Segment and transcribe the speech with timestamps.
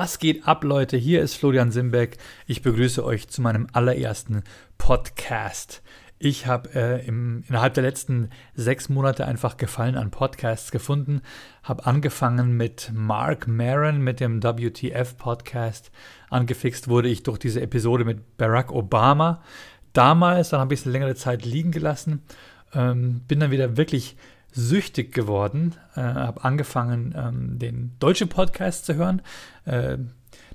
[0.00, 0.96] Was geht ab, Leute?
[0.96, 2.18] Hier ist Florian Simbeck.
[2.46, 4.44] Ich begrüße euch zu meinem allerersten
[4.78, 5.82] Podcast.
[6.20, 11.20] Ich habe äh, innerhalb der letzten sechs Monate einfach Gefallen an Podcasts gefunden.
[11.64, 15.90] Habe angefangen mit Mark Maron mit dem WTF-Podcast.
[16.30, 19.42] Angefixt wurde ich durch diese Episode mit Barack Obama.
[19.94, 22.22] Damals, dann habe ich es längere Zeit liegen gelassen.
[22.72, 24.16] Ähm, bin dann wieder wirklich
[24.52, 25.74] süchtig geworden.
[25.94, 29.22] Äh, habe angefangen, ähm, den deutschen Podcast zu hören.
[29.64, 29.98] Äh,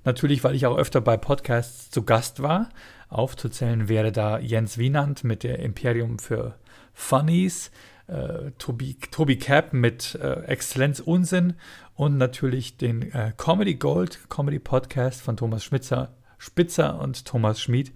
[0.04, 2.70] natürlich, weil ich auch öfter bei Podcasts zu Gast war.
[3.10, 6.56] Aufzuzählen wäre da Jens Wienand mit der Imperium für
[6.94, 7.72] Funnies,
[8.08, 11.54] äh, Tobi, Tobi Cap mit äh, Exzellenz Unsinn
[11.96, 17.92] und natürlich den äh, Comedy Gold Comedy Podcast von Thomas Schmitzer, Spitzer und Thomas Schmid,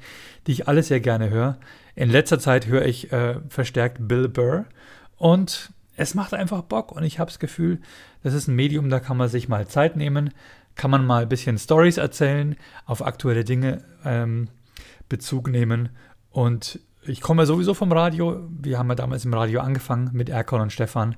[0.45, 1.57] die ich alle sehr gerne höre.
[1.95, 4.65] In letzter Zeit höre ich äh, verstärkt Bill Burr
[5.17, 7.81] und es macht einfach Bock und ich habe das Gefühl,
[8.23, 10.33] das ist ein Medium, da kann man sich mal Zeit nehmen,
[10.75, 14.47] kann man mal ein bisschen Stories erzählen, auf aktuelle Dinge ähm,
[15.09, 15.89] Bezug nehmen
[16.31, 18.47] und ich komme sowieso vom Radio.
[18.49, 21.15] Wir haben ja damals im Radio angefangen mit Erkon und Stefan.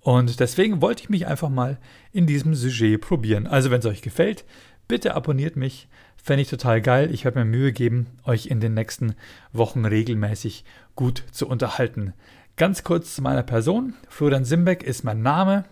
[0.00, 1.78] Und deswegen wollte ich mich einfach mal
[2.12, 3.46] in diesem Sujet probieren.
[3.46, 4.44] Also, wenn es euch gefällt,
[4.86, 5.88] bitte abonniert mich.
[6.16, 7.10] Fände ich total geil.
[7.12, 9.14] Ich werde mir Mühe geben, euch in den nächsten
[9.52, 10.64] Wochen regelmäßig
[10.94, 12.12] gut zu unterhalten.
[12.56, 13.94] Ganz kurz zu meiner Person.
[14.08, 15.64] Florian Simbeck ist mein Name.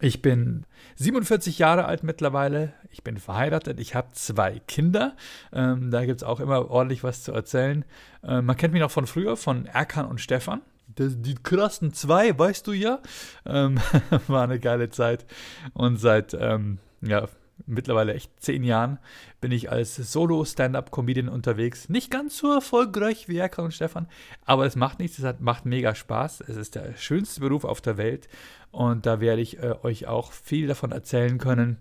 [0.00, 2.72] Ich bin 47 Jahre alt mittlerweile.
[2.90, 3.80] Ich bin verheiratet.
[3.80, 5.16] Ich habe zwei Kinder.
[5.52, 7.84] Ähm, da gibt es auch immer ordentlich was zu erzählen.
[8.22, 10.62] Äh, man kennt mich noch von früher, von Erkan und Stefan.
[10.94, 13.00] Das, die krassen zwei, weißt du ja.
[13.44, 13.80] Ähm,
[14.28, 15.26] war eine geile Zeit.
[15.72, 17.26] Und seit ähm, ja,
[17.66, 18.98] mittlerweile echt zehn Jahren
[19.40, 21.88] bin ich als Solo-Stand-Up-Comedian unterwegs.
[21.88, 24.08] Nicht ganz so erfolgreich wie Erkan und Stefan,
[24.44, 26.42] aber es macht nichts, es hat, macht mega Spaß.
[26.46, 28.28] Es ist der schönste Beruf auf der Welt
[28.70, 31.78] und da werde ich äh, euch auch viel davon erzählen können.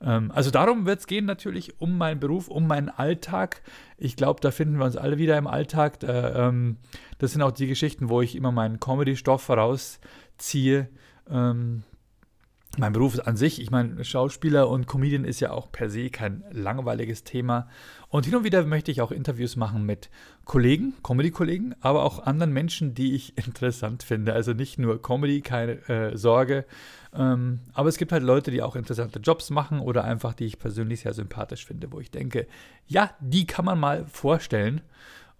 [0.00, 3.62] Ähm, also darum wird es gehen natürlich um meinen Beruf, um meinen Alltag.
[3.96, 6.00] Ich glaube, da finden wir uns alle wieder im Alltag.
[6.00, 6.76] Da, ähm,
[7.18, 10.88] das sind auch die Geschichten, wo ich immer meinen Comedy-Stoff vorausziehe.
[11.30, 11.82] Ähm,
[12.78, 16.44] mein Beruf an sich, ich meine, Schauspieler und Comedian ist ja auch per se kein
[16.50, 17.68] langweiliges Thema.
[18.08, 20.10] Und hin und wieder möchte ich auch Interviews machen mit
[20.44, 24.32] Kollegen, Comedy-Kollegen, aber auch anderen Menschen, die ich interessant finde.
[24.32, 26.64] Also nicht nur Comedy, keine äh, Sorge.
[27.14, 30.58] Ähm, aber es gibt halt Leute, die auch interessante Jobs machen oder einfach, die ich
[30.58, 32.46] persönlich sehr sympathisch finde, wo ich denke,
[32.86, 34.82] ja, die kann man mal vorstellen.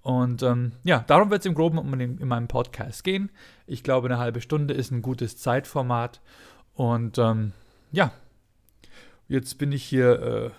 [0.07, 3.29] Und ähm, ja, darum wird es im Groben in meinem Podcast gehen.
[3.67, 6.21] Ich glaube, eine halbe Stunde ist ein gutes Zeitformat.
[6.77, 7.53] Und ähm,
[7.91, 8.13] ja,
[9.29, 10.51] jetzt bin ich hier, äh,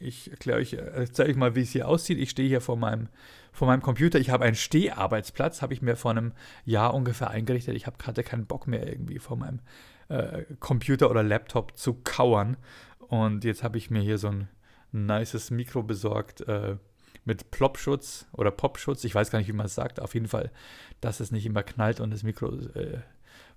[0.00, 2.18] ich erkläre euch, äh, zeige euch mal, wie es hier aussieht.
[2.18, 3.08] Ich stehe hier vor meinem,
[3.52, 4.18] vor meinem Computer.
[4.18, 6.32] Ich habe einen Steharbeitsplatz, habe ich mir vor einem
[6.64, 7.74] Jahr ungefähr eingerichtet.
[7.74, 9.60] Ich hatte keinen Bock mehr irgendwie vor meinem
[10.08, 12.56] äh, Computer oder Laptop zu kauern.
[13.00, 14.48] Und jetzt habe ich mir hier so ein
[14.92, 16.76] nices Mikro besorgt äh,
[17.24, 19.02] mit Plopschutz oder Popschutz.
[19.02, 19.98] Ich weiß gar nicht, wie man es sagt.
[19.98, 20.52] Auf jeden Fall,
[21.00, 22.98] dass es nicht immer knallt und das Mikro äh,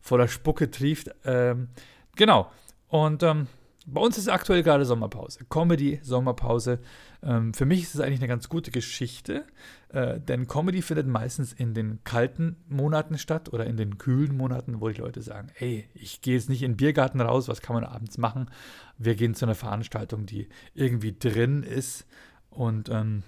[0.02, 1.12] voller Spucke trieft.
[1.26, 1.70] Ähm,
[2.18, 2.52] Genau.
[2.90, 3.48] Und ähm,
[3.90, 5.46] bei uns ist aktuell gerade Sommerpause.
[5.50, 6.80] Comedy, Sommerpause.
[7.24, 9.46] Ähm, für mich ist es eigentlich eine ganz gute Geschichte,
[9.90, 14.82] äh, denn Comedy findet meistens in den kalten Monaten statt oder in den kühlen Monaten,
[14.82, 17.76] wo die Leute sagen, ey, ich gehe jetzt nicht in den Biergarten raus, was kann
[17.76, 18.52] man abends machen?
[18.98, 22.06] Wir gehen zu einer Veranstaltung, die irgendwie drin ist.
[22.50, 23.24] Und ähm,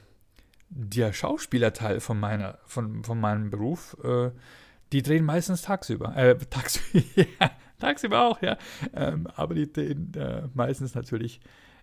[0.70, 4.32] der Schauspielerteil von, meiner, von, von meinem Beruf, äh,
[4.92, 6.18] die drehen meistens tagsüber.
[6.18, 7.04] Äh, tagsüber,
[7.80, 8.58] tagsüber auch, ja.
[8.94, 11.40] Ähm, aber die drehen äh, meistens natürlich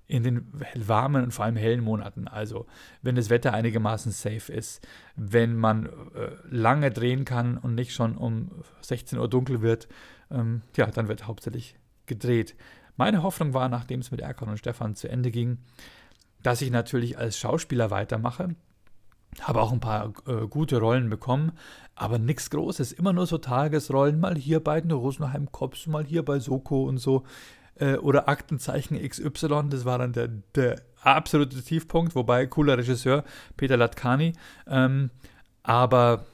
[0.09, 2.29] in den warmen und vor allem hellen Monaten.
[2.29, 2.67] Also
[3.03, 4.87] wenn das Wetter einigermaßen safe ist,
[5.17, 8.51] wenn man äh, lange drehen kann und nicht schon um
[8.83, 9.89] 16 Uhr dunkel wird,
[10.31, 11.77] ähm, ja, dann wird hauptsächlich
[12.07, 12.55] gedreht.
[12.97, 15.59] Meine Hoffnung war, nachdem es mit Erkan und Stefan zu Ende ging,
[16.43, 18.55] dass ich natürlich als Schauspieler weitermache.
[19.43, 21.53] Habe auch ein paar äh, gute Rollen bekommen,
[21.95, 22.93] aber nichts Großes.
[22.93, 26.99] Immer nur so Tagesrollen, mal hier bei den Rosenheim Cops, mal hier bei Soko und
[26.99, 27.25] so.
[27.79, 33.25] Äh, oder Aktenzeichen XY, das war dann der, der absolute Tiefpunkt, wobei cooler Regisseur,
[33.57, 34.33] Peter Latkani.
[34.67, 35.11] Ähm,
[35.63, 36.25] aber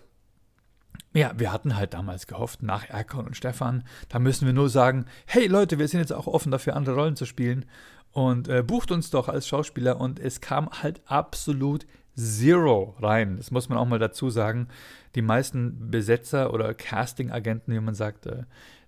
[1.15, 5.07] ja, wir hatten halt damals gehofft, nach Erkon und Stefan, da müssen wir nur sagen,
[5.27, 7.67] hey Leute, wir sind jetzt auch offen dafür, andere Rollen zu spielen
[8.13, 13.37] und äh, bucht uns doch als Schauspieler und es kam halt absolut Zero rein.
[13.37, 14.69] Das muss man auch mal dazu sagen.
[15.15, 18.45] Die meisten Besetzer oder Casting-Agenten, wie man sagt, äh,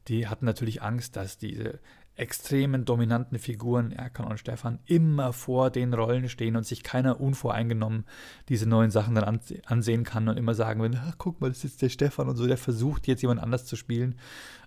[0.09, 1.81] die hatten natürlich Angst, dass diese
[2.17, 8.05] extremen dominanten Figuren, Erkan und Stefan, immer vor den Rollen stehen und sich keiner unvoreingenommen
[8.49, 11.89] diese neuen Sachen dann ansehen kann und immer sagen will, guck mal, das ist der
[11.89, 14.15] Stefan und so, der versucht jetzt jemand anders zu spielen.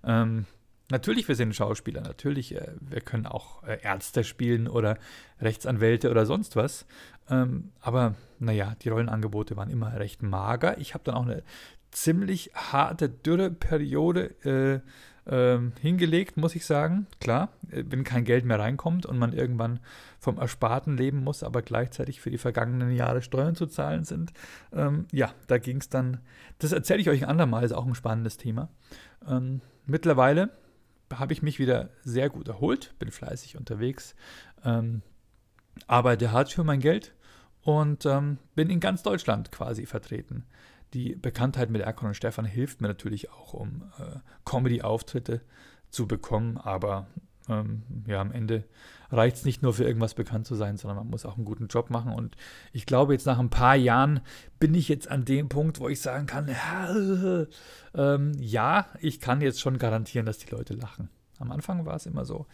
[0.03, 0.45] Ähm,
[0.89, 4.97] Natürlich, wir sind Schauspieler, natürlich, äh, wir können auch äh, Ärzte spielen oder
[5.41, 6.85] Rechtsanwälte oder sonst was.
[7.29, 10.77] Ähm, aber naja, die Rollenangebote waren immer recht mager.
[10.77, 11.43] Ich habe dann auch eine
[11.91, 14.79] ziemlich harte Dürreperiode äh,
[15.29, 17.07] äh, hingelegt, muss ich sagen.
[17.19, 19.79] Klar, äh, wenn kein Geld mehr reinkommt und man irgendwann
[20.19, 24.31] vom Ersparten leben muss, aber gleichzeitig für die vergangenen Jahre Steuern zu zahlen sind.
[24.73, 26.21] Ähm, ja, da ging es dann,
[26.59, 28.69] das erzähle ich euch ein andermal, ist auch ein spannendes Thema.
[29.27, 30.49] Ähm, mittlerweile
[31.13, 34.15] habe ich mich wieder sehr gut erholt, bin fleißig unterwegs,
[34.63, 35.01] ähm,
[35.87, 37.13] arbeite hart für mein Geld
[37.61, 40.45] und ähm, bin in ganz Deutschland quasi vertreten.
[40.93, 45.41] Die Bekanntheit mit Erkon und Stefan hilft mir natürlich auch, um äh, Comedy-Auftritte
[45.89, 47.07] zu bekommen, aber
[47.49, 48.63] ähm, ja, am Ende
[49.09, 51.67] reicht es nicht nur für irgendwas bekannt zu sein, sondern man muss auch einen guten
[51.67, 52.11] Job machen.
[52.11, 52.35] Und
[52.73, 54.21] ich glaube, jetzt nach ein paar Jahren
[54.59, 57.45] bin ich jetzt an dem Punkt, wo ich sagen kann, ja,
[57.95, 61.09] ähm, ja ich kann jetzt schon garantieren, dass die Leute lachen.
[61.39, 62.47] Am Anfang war es immer so.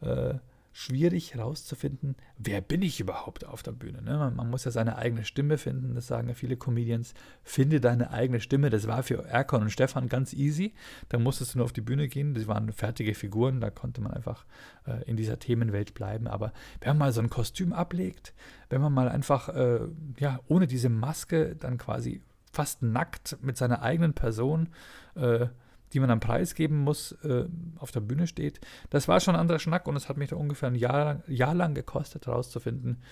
[0.00, 0.34] Äh,
[0.76, 4.02] schwierig herauszufinden, wer bin ich überhaupt auf der Bühne.
[4.02, 4.18] Ne?
[4.18, 7.14] Man, man, muss ja seine eigene Stimme finden, das sagen ja viele Comedians.
[7.42, 8.68] Finde deine eigene Stimme.
[8.68, 10.74] Das war für Erkon und Stefan ganz easy.
[11.08, 12.34] Da musstest du nur auf die Bühne gehen.
[12.34, 14.44] Das waren fertige Figuren, da konnte man einfach
[14.86, 16.26] äh, in dieser Themenwelt bleiben.
[16.26, 18.34] Aber wenn man mal so ein Kostüm ablegt,
[18.68, 19.80] wenn man mal einfach äh,
[20.18, 22.20] ja, ohne diese Maske dann quasi
[22.52, 24.68] fast nackt mit seiner eigenen Person
[25.14, 25.46] äh,
[25.92, 27.46] die man am Preis geben muss, äh,
[27.78, 28.60] auf der Bühne steht.
[28.90, 31.54] Das war schon ein anderer Schnack und es hat mich da ungefähr ein Jahr, Jahr
[31.54, 33.02] lang gekostet, herauszufinden,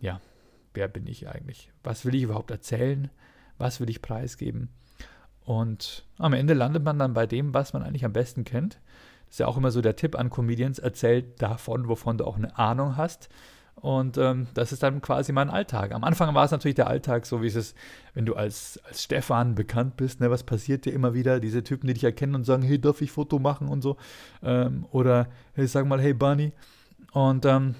[0.00, 0.20] ja,
[0.74, 1.70] wer bin ich eigentlich?
[1.82, 3.10] Was will ich überhaupt erzählen?
[3.58, 4.68] Was will ich preisgeben?
[5.44, 8.80] Und am Ende landet man dann bei dem, was man eigentlich am besten kennt.
[9.26, 12.36] Das ist ja auch immer so der Tipp an Comedians, erzähl davon, wovon du auch
[12.36, 13.28] eine Ahnung hast.
[13.76, 15.92] Und ähm, das ist dann quasi mein Alltag.
[15.92, 17.76] Am Anfang war es natürlich der Alltag, so wie es ist,
[18.14, 20.20] wenn du als, als Stefan bekannt bist.
[20.20, 21.40] Ne, was passiert dir immer wieder?
[21.40, 23.96] Diese Typen, die dich erkennen und sagen, hey, darf ich Foto machen und so.
[24.42, 26.52] Ähm, oder, hey, sag mal, hey, Bunny.
[27.12, 27.74] Und, ähm,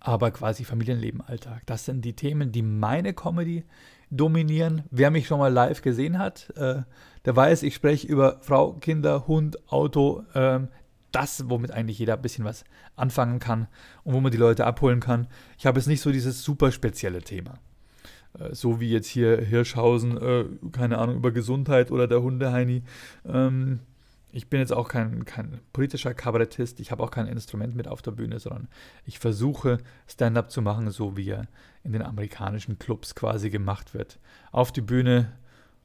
[0.00, 1.62] aber quasi Familienleben, Alltag.
[1.64, 3.64] Das sind die Themen, die meine Comedy
[4.10, 4.82] dominieren.
[4.90, 6.82] Wer mich schon mal live gesehen hat, äh,
[7.24, 10.68] der weiß, ich spreche über Frau, Kinder, Hund, Auto, ähm,
[11.14, 12.64] das, womit eigentlich jeder ein bisschen was
[12.96, 13.68] anfangen kann
[14.02, 15.26] und wo man die Leute abholen kann.
[15.58, 17.58] Ich habe jetzt nicht so dieses super spezielle Thema.
[18.38, 22.82] Äh, so wie jetzt hier Hirschhausen, äh, keine Ahnung, über Gesundheit oder der Hundeheini.
[23.26, 23.80] Ähm,
[24.32, 28.02] ich bin jetzt auch kein, kein politischer Kabarettist, ich habe auch kein Instrument mit auf
[28.02, 28.66] der Bühne, sondern
[29.06, 29.78] ich versuche
[30.08, 31.46] Stand-up zu machen, so wie er
[31.84, 34.18] in den amerikanischen Clubs quasi gemacht wird.
[34.50, 35.32] Auf die Bühne,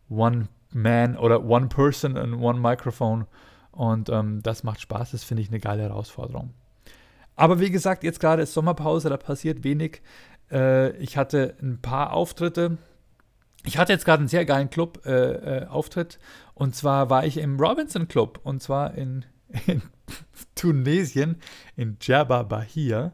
[0.09, 3.25] one man oder one person and one microphone
[3.79, 6.53] und ähm, das macht Spaß, das finde ich eine geile Herausforderung.
[7.37, 10.01] Aber wie gesagt, jetzt gerade ist Sommerpause, da passiert wenig.
[10.51, 12.77] Äh, ich hatte ein paar Auftritte.
[13.63, 16.15] Ich hatte jetzt gerade einen sehr geilen Club-Auftritt.
[16.15, 18.41] Äh, äh, und zwar war ich im Robinson Club.
[18.43, 19.23] Und zwar in,
[19.65, 19.81] in
[20.55, 21.37] Tunesien,
[21.77, 23.13] in Djerba Bahia.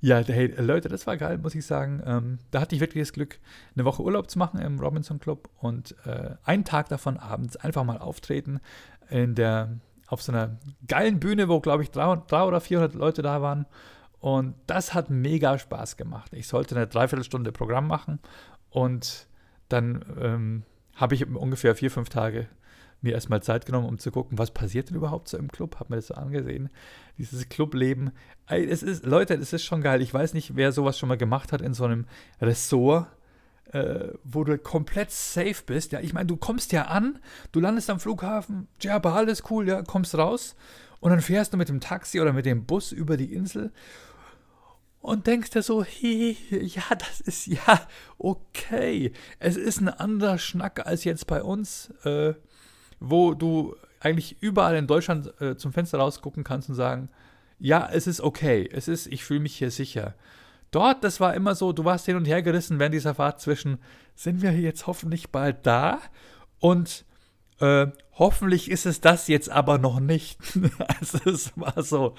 [0.00, 2.00] Ja, hey, Leute, das war geil, muss ich sagen.
[2.06, 3.40] Ähm, da hatte ich wirklich das Glück,
[3.74, 7.82] eine Woche Urlaub zu machen im Robinson Club und äh, einen Tag davon abends einfach
[7.82, 8.60] mal auftreten
[9.08, 13.42] in der auf so einer geilen Bühne, wo, glaube ich, 300, oder 400 Leute da
[13.42, 13.66] waren.
[14.20, 16.32] Und das hat mega Spaß gemacht.
[16.32, 18.18] Ich sollte eine Dreiviertelstunde Programm machen
[18.70, 19.26] und
[19.68, 20.62] dann ähm,
[20.94, 22.48] habe ich ungefähr vier, fünf Tage
[23.02, 25.76] mir erstmal Zeit genommen, um zu gucken, was passiert denn überhaupt so im Club.
[25.78, 26.70] Habe mir das so angesehen.
[27.18, 28.10] Dieses Clubleben.
[28.46, 30.00] Es ist, Leute, es ist schon geil.
[30.00, 32.06] Ich weiß nicht, wer sowas schon mal gemacht hat in so einem
[32.40, 33.06] Ressort
[33.72, 35.92] äh, wo du komplett safe bist.
[35.92, 37.18] Ja, ich meine, du kommst ja an,
[37.52, 40.56] du landest am Flughafen, ja, aber alles cool, ja, kommst raus
[41.00, 43.72] und dann fährst du mit dem Taxi oder mit dem Bus über die Insel
[45.06, 47.86] und denkst dir so, hey, ja, das ist ja
[48.18, 49.12] okay.
[49.38, 52.34] Es ist ein anderer Schnack als jetzt bei uns, äh,
[52.98, 57.08] wo du eigentlich überall in Deutschland äh, zum Fenster rausgucken kannst und sagen,
[57.58, 60.14] ja, es ist okay, es ist, ich fühle mich hier sicher.
[60.76, 63.78] Dort, das war immer so, du warst hin und her gerissen während dieser Fahrt zwischen,
[64.14, 66.00] sind wir jetzt hoffentlich bald da?
[66.60, 67.06] Und
[67.60, 70.38] äh, hoffentlich ist es das jetzt aber noch nicht.
[71.00, 72.14] also es war so,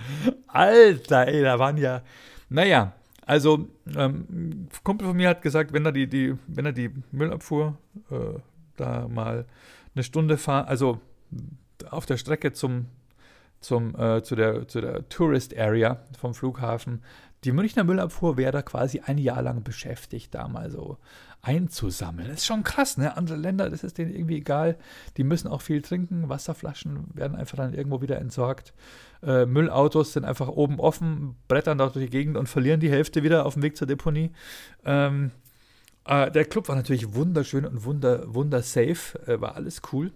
[0.47, 2.01] Alter, ey, da waren ja,
[2.49, 2.93] naja,
[3.27, 7.77] also ähm, Kumpel von mir hat gesagt, wenn er die, die, wenn er die Müllabfuhr
[8.09, 8.39] äh,
[8.75, 9.45] da mal
[9.93, 10.99] eine Stunde fahren, also
[11.91, 12.87] auf der Strecke zum,
[13.59, 17.03] zum, äh, zu, der, zu der Tourist Area vom Flughafen,
[17.47, 20.97] die Münchner Müllabfuhr wäre da quasi ein Jahr lang beschäftigt, da mal so
[21.41, 22.27] einzusammeln.
[22.27, 23.15] Das ist schon krass, ne?
[23.15, 24.77] Andere Länder, das ist denen irgendwie egal.
[25.15, 26.27] Die müssen auch viel trinken.
[26.27, 28.73] Wasserflaschen werden einfach dann irgendwo wieder entsorgt.
[29.23, 33.23] Äh, Müllautos sind einfach oben offen, brettern dort durch die Gegend und verlieren die Hälfte
[33.23, 34.31] wieder auf dem Weg zur Deponie.
[34.83, 35.31] Ähm,
[36.03, 40.11] äh, der Club war natürlich wunderschön und wunder, wundersafe, äh, war alles cool.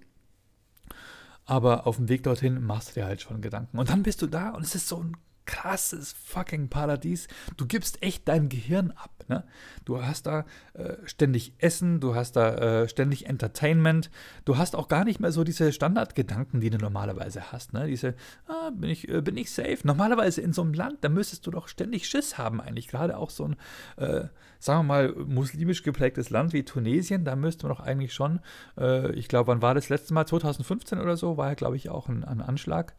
[1.45, 3.77] aber auf dem Weg dorthin machst du dir halt schon Gedanken.
[3.77, 7.27] Und dann bist du da und es ist so ein krasses fucking Paradies.
[7.57, 9.11] Du gibst echt dein Gehirn ab.
[9.27, 9.43] Ne?
[9.85, 14.11] Du hast da äh, ständig Essen, du hast da äh, ständig Entertainment,
[14.45, 17.73] du hast auch gar nicht mehr so diese Standardgedanken, die du normalerweise hast.
[17.73, 17.87] Ne?
[17.87, 18.15] Diese,
[18.47, 19.79] ah, bin, ich, äh, bin ich safe?
[19.83, 22.87] Normalerweise in so einem Land, da müsstest du doch ständig Schiss haben eigentlich.
[22.87, 23.55] Gerade auch so ein,
[23.97, 24.27] äh,
[24.59, 28.41] sagen wir mal, muslimisch geprägtes Land wie Tunesien, da müsste man doch eigentlich schon,
[28.77, 30.25] äh, ich glaube, wann war das letzte Mal?
[30.25, 32.95] 2015 oder so, war ja, glaube ich, auch ein, ein Anschlag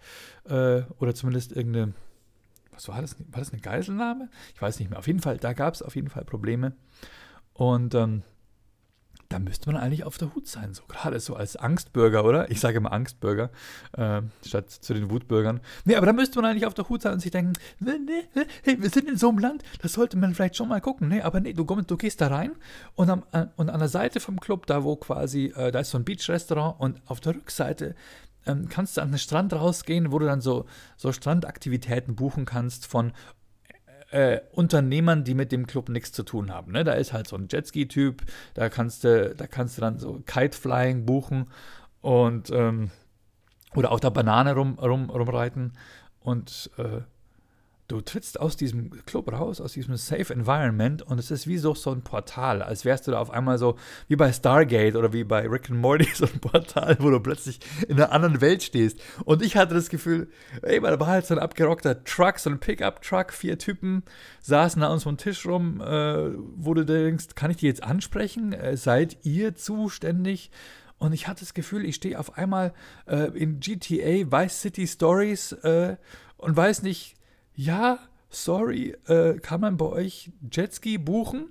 [0.49, 1.93] äh, oder zumindest irgendeine
[2.73, 3.17] was war das?
[3.19, 4.29] War das eine Geiselnahme?
[4.55, 4.99] Ich weiß nicht mehr.
[4.99, 6.73] Auf jeden Fall, da gab es auf jeden Fall Probleme.
[7.55, 8.23] Und ähm,
[9.33, 12.51] da müsste man eigentlich auf der Hut sein, so gerade so als Angstbürger, oder?
[12.51, 13.51] Ich sage immer Angstbürger,
[13.93, 15.61] äh, statt zu den Wutbürgern.
[15.85, 18.45] Nee, aber da müsste man eigentlich auf der Hut sein und sich denken, nee, nee,
[18.63, 21.09] hey, wir sind in so einem Land, das sollte man vielleicht schon mal gucken.
[21.09, 22.53] Nee, aber nee, du, komm, du gehst da rein
[22.95, 25.91] und, am, äh, und an der Seite vom Club, da wo quasi, äh, da ist
[25.91, 27.95] so ein Beach-Restaurant und auf der Rückseite
[28.47, 32.87] ähm, kannst du an den Strand rausgehen, wo du dann so, so Strandaktivitäten buchen kannst
[32.87, 33.13] von
[34.11, 36.73] äh, Unternehmern, die mit dem Club nichts zu tun haben.
[36.73, 36.85] Ne?
[36.85, 38.23] Da ist halt so ein Jetski-Typ,
[38.55, 41.47] da kannst du, da kannst du dann so Kiteflying buchen
[42.01, 42.91] und ähm,
[43.75, 45.73] oder auf der Banane rum, rum, rumreiten.
[46.21, 47.01] Und äh,
[47.93, 51.75] du trittst aus diesem Club raus, aus diesem Safe Environment und es ist wie so,
[51.75, 53.77] so ein Portal, als wärst du da auf einmal so
[54.09, 57.61] wie bei Stargate oder wie bei Rick and Morty, so ein Portal, wo du plötzlich
[57.89, 58.99] in einer anderen Welt stehst.
[59.25, 60.31] Und ich hatte das Gefühl,
[60.63, 64.05] ey, da war halt so ein abgerockter Truck, so ein Pickup-Truck, vier Typen
[64.41, 68.55] saßen da an so Tisch rum, äh, wo du denkst, kann ich die jetzt ansprechen?
[68.55, 70.51] Äh, seid ihr zuständig?
[70.99, 72.73] Und ich hatte das Gefühl, ich stehe auf einmal
[73.07, 75.97] äh, in GTA Vice City Stories äh,
[76.39, 77.17] und weiß nicht,
[77.55, 77.99] ja,
[78.31, 81.49] sorry, äh, kann man bei euch Jetski buchen?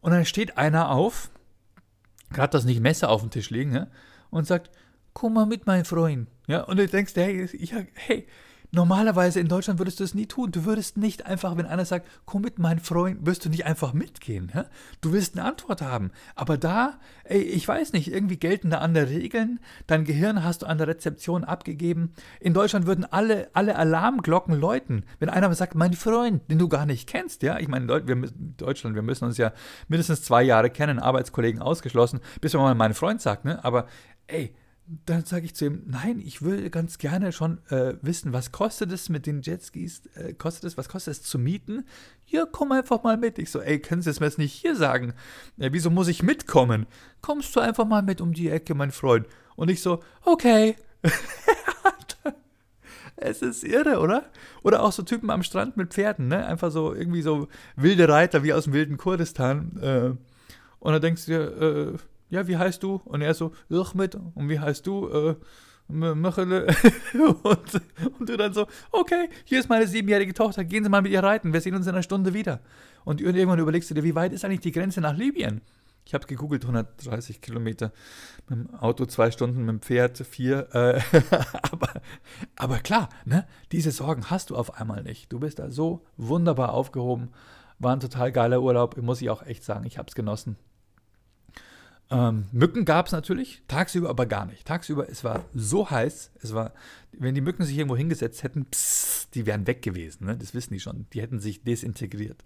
[0.00, 1.30] Und dann steht einer auf,
[2.30, 3.88] gerade das nicht Messer auf dem Tisch liegen, ja,
[4.30, 4.70] und sagt,
[5.12, 6.28] komm mal mit, mein Freund.
[6.46, 8.26] Ja, und du denkst, hey, ja, hey,
[8.70, 10.52] Normalerweise in Deutschland würdest du es nie tun.
[10.52, 13.94] Du würdest nicht einfach, wenn einer sagt, komm mit, mein Freund, wirst du nicht einfach
[13.94, 14.52] mitgehen.
[14.54, 14.66] Ja?
[15.00, 16.10] Du willst eine Antwort haben.
[16.34, 19.60] Aber da, ey, ich weiß nicht, irgendwie gelten da andere Regeln.
[19.86, 22.12] Dein Gehirn hast du an der Rezeption abgegeben.
[22.40, 26.84] In Deutschland würden alle, alle Alarmglocken läuten, wenn einer sagt, mein Freund, den du gar
[26.84, 27.42] nicht kennst.
[27.42, 29.52] Ja, ich meine, in Deutschland, wir müssen uns ja
[29.88, 33.46] mindestens zwei Jahre kennen, Arbeitskollegen ausgeschlossen, bis man mal mein Freund sagt.
[33.46, 33.64] Ne?
[33.64, 33.86] Aber
[34.26, 34.54] ey,
[35.04, 38.90] dann sage ich zu ihm, nein, ich will ganz gerne schon äh, wissen, was kostet
[38.90, 41.84] es mit den Jetskis, äh, kostet es, was kostet es zu mieten?
[42.26, 43.38] Ja, komm einfach mal mit.
[43.38, 45.12] Ich so, ey, können Sie es mir jetzt nicht hier sagen?
[45.58, 46.86] Ja, wieso muss ich mitkommen?
[47.20, 49.26] Kommst du einfach mal mit um die Ecke, mein Freund?
[49.56, 50.76] Und ich so, okay.
[53.16, 54.24] es ist irre, oder?
[54.62, 56.46] Oder auch so Typen am Strand mit Pferden, ne?
[56.46, 59.78] Einfach so irgendwie so wilde Reiter wie aus dem wilden Kurdistan.
[59.82, 60.10] Äh,
[60.78, 61.98] und da denkst du dir, äh,
[62.30, 63.00] ja, wie heißt du?
[63.04, 64.16] Und er so, Ahmed.
[64.34, 65.08] Und wie heißt du?
[65.08, 65.36] Äh,
[65.88, 66.66] Michele.
[67.42, 67.80] und,
[68.18, 71.22] und du dann so, okay, hier ist meine siebenjährige Tochter, gehen Sie mal mit ihr
[71.22, 72.60] reiten, wir sehen uns in einer Stunde wieder.
[73.04, 75.62] Und irgendwann überlegst du dir, wie weit ist eigentlich die Grenze nach Libyen?
[76.04, 77.92] Ich habe gegoogelt, 130 Kilometer
[78.48, 80.68] mit dem Auto, zwei Stunden mit dem Pferd, vier.
[80.74, 81.00] Äh,
[81.70, 82.00] aber,
[82.56, 85.32] aber klar, ne, diese Sorgen hast du auf einmal nicht.
[85.32, 87.30] Du bist da so wunderbar aufgehoben.
[87.78, 89.84] War ein total geiler Urlaub, muss ich auch echt sagen.
[89.84, 90.56] Ich habe es genossen.
[92.10, 94.66] Ähm, Mücken gab es natürlich, tagsüber aber gar nicht.
[94.66, 96.72] Tagsüber, es war so heiß, es war,
[97.12, 100.36] wenn die Mücken sich irgendwo hingesetzt hätten, pss, die wären weg gewesen, ne?
[100.36, 102.42] das wissen die schon, die hätten sich desintegriert.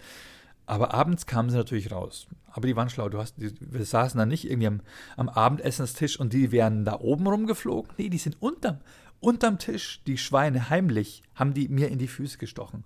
[0.66, 2.28] Aber abends kamen sie natürlich raus.
[2.46, 3.08] Aber die waren schlau.
[3.08, 4.80] Du hast, die, wir saßen da nicht irgendwie am,
[5.16, 7.92] am Abendessenstisch und die wären da oben rumgeflogen.
[7.98, 8.78] Nee, die sind unterm,
[9.20, 12.84] unterm Tisch, die Schweine heimlich, haben die mir in die Füße gestochen.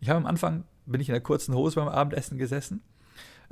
[0.00, 2.82] Ich habe am Anfang, bin ich in der kurzen Hose beim Abendessen gesessen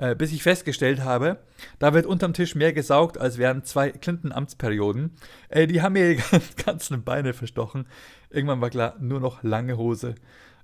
[0.02, 1.38] äh, bis ich festgestellt habe,
[1.78, 5.12] da wird unterm Tisch mehr gesaugt, als während zwei Clinton-Amtsperioden.
[5.48, 6.22] Äh, die haben mir die
[6.64, 7.86] ganzen Beine verstochen.
[8.28, 10.16] Irgendwann war klar, nur noch lange Hose.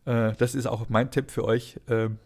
[0.07, 1.78] Äh, das ist auch mein Tipp für euch.
[1.88, 2.18] Ähm,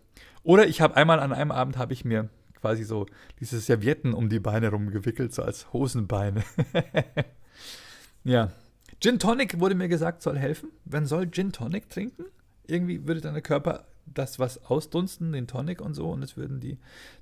[0.43, 3.05] oder ich habe einmal an einem Abend habe ich mir quasi so
[3.41, 6.43] diese Servietten um die Beine rumgewickelt, so als Hosenbeine.
[8.25, 8.53] ja.
[9.01, 10.71] Gin Tonic wurde mir gesagt, soll helfen.
[10.87, 12.25] Wer soll Gin Tonic trinken?
[12.67, 16.79] Irgendwie würde dein Körper das was ausdunsten, den Tonic und so, und das würden die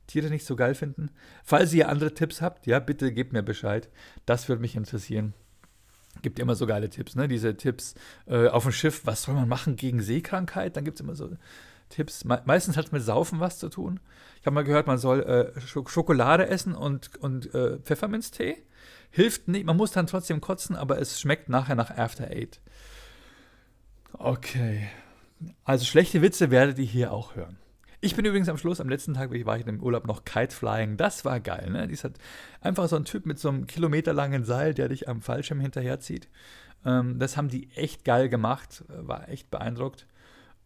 [0.06, 1.10] Tiere nicht so geil finden.
[1.44, 3.88] Falls ihr andere Tipps habt, ja, bitte gebt mir Bescheid.
[4.26, 5.34] Das würde mich interessieren.
[6.22, 7.28] Gibt immer so geile Tipps, ne?
[7.28, 7.94] Diese Tipps
[8.26, 10.76] äh, auf dem Schiff, was soll man machen gegen Seekrankheit?
[10.76, 11.30] Dann gibt es immer so
[11.88, 12.24] Tipps.
[12.24, 14.00] Me meistens hat es mit Saufen was zu tun.
[14.40, 18.56] Ich habe mal gehört, man soll äh, Schokolade essen und, und äh, Pfefferminztee.
[19.10, 22.60] Hilft nicht, man muss dann trotzdem kotzen, aber es schmeckt nachher nach After Eight.
[24.12, 24.88] Okay.
[25.64, 27.56] Also schlechte Witze werdet ihr hier auch hören.
[28.02, 30.96] Ich bin übrigens am Schluss, am letzten Tag war ich im Urlaub noch Kiteflying.
[30.96, 31.86] Das war geil, ne?
[31.86, 32.14] Dies hat
[32.62, 36.28] einfach so ein Typ mit so einem kilometerlangen Seil, der dich am Fallschirm hinterherzieht.
[36.86, 38.84] Ähm, das haben die echt geil gemacht.
[38.88, 40.06] War echt beeindruckt.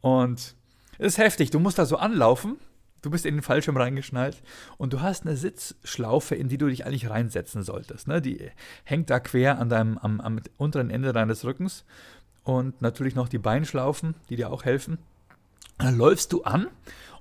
[0.00, 0.54] Und
[0.98, 1.50] es ist heftig.
[1.50, 2.56] Du musst da so anlaufen.
[3.02, 4.42] Du bist in den Fallschirm reingeschnallt
[4.78, 8.08] und du hast eine Sitzschlaufe, in die du dich eigentlich reinsetzen solltest.
[8.08, 8.22] Ne?
[8.22, 8.50] Die
[8.84, 11.84] hängt da quer an deinem, am, am unteren Ende deines Rückens
[12.44, 14.98] und natürlich noch die Beinschlaufen, die dir auch helfen.
[15.78, 16.68] Dann läufst du an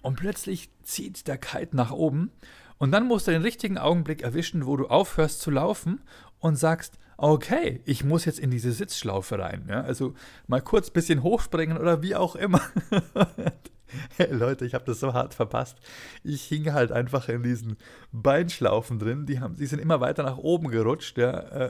[0.02, 2.32] und plötzlich zieht der Kite nach oben
[2.78, 6.02] und dann musst du den richtigen Augenblick erwischen, wo du aufhörst zu laufen
[6.40, 9.66] und sagst, okay, ich muss jetzt in diese Sitzschlaufe rein.
[9.70, 9.82] Ja?
[9.82, 10.14] Also
[10.48, 12.62] mal kurz ein bisschen hochspringen oder wie auch immer.
[14.18, 15.78] hey, Leute, ich habe das so hart verpasst.
[16.24, 17.78] Ich hing halt einfach in diesen
[18.12, 19.26] Beinschlaufen drin.
[19.26, 21.18] Die, haben, die sind immer weiter nach oben gerutscht.
[21.18, 21.70] Ja?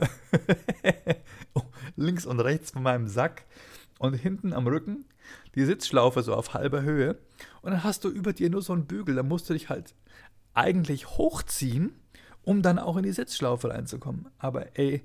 [1.96, 3.44] Links und rechts von meinem Sack.
[3.98, 5.04] Und hinten am Rücken
[5.54, 7.16] die Sitzschlaufe so auf halber Höhe.
[7.62, 9.14] Und dann hast du über dir nur so einen Bügel.
[9.14, 9.94] Da musst du dich halt
[10.52, 11.92] eigentlich hochziehen,
[12.42, 14.28] um dann auch in die Sitzschlaufe reinzukommen.
[14.38, 15.04] Aber ey,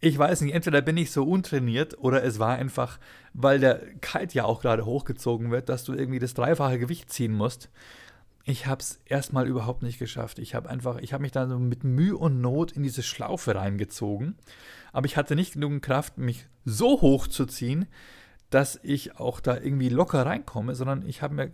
[0.00, 2.98] ich weiß nicht, entweder bin ich so untrainiert oder es war einfach,
[3.34, 7.32] weil der Kite ja auch gerade hochgezogen wird, dass du irgendwie das dreifache Gewicht ziehen
[7.32, 7.68] musst.
[8.44, 10.38] Ich habe es erstmal überhaupt nicht geschafft.
[10.38, 13.54] Ich habe einfach, ich habe mich dann so mit Mühe und Not in diese Schlaufe
[13.54, 14.36] reingezogen,
[14.92, 17.86] aber ich hatte nicht genug Kraft, mich so hoch zu ziehen,
[18.48, 21.52] dass ich auch da irgendwie locker reinkomme, sondern ich habe mir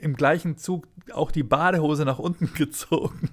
[0.00, 3.30] im gleichen Zug auch die Badehose nach unten gezogen.